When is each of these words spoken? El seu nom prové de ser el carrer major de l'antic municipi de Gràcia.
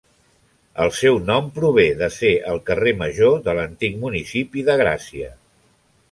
El 0.83 0.91
seu 0.99 1.17
nom 1.25 1.49
prové 1.57 1.83
de 1.99 2.07
ser 2.15 2.31
el 2.53 2.61
carrer 2.69 2.93
major 3.01 3.35
de 3.49 3.55
l'antic 3.59 3.99
municipi 4.05 4.65
de 4.71 4.79
Gràcia. 4.81 5.29